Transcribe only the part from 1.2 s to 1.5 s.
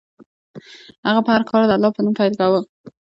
به هر